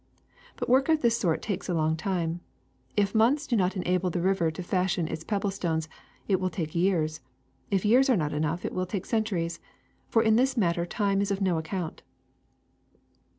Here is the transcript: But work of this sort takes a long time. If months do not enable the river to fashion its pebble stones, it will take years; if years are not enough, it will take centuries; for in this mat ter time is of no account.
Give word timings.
But 0.55 0.67
work 0.67 0.89
of 0.89 1.03
this 1.03 1.15
sort 1.19 1.43
takes 1.43 1.69
a 1.69 1.75
long 1.75 1.95
time. 1.95 2.39
If 2.97 3.13
months 3.13 3.45
do 3.45 3.55
not 3.55 3.75
enable 3.77 4.09
the 4.09 4.19
river 4.19 4.49
to 4.49 4.63
fashion 4.63 5.07
its 5.07 5.23
pebble 5.23 5.51
stones, 5.51 5.87
it 6.27 6.39
will 6.39 6.49
take 6.49 6.73
years; 6.73 7.21
if 7.69 7.85
years 7.85 8.09
are 8.09 8.17
not 8.17 8.33
enough, 8.33 8.65
it 8.65 8.73
will 8.73 8.87
take 8.87 9.05
centuries; 9.05 9.59
for 10.09 10.23
in 10.23 10.37
this 10.37 10.57
mat 10.57 10.73
ter 10.73 10.87
time 10.87 11.21
is 11.21 11.29
of 11.29 11.39
no 11.39 11.59
account. 11.59 12.01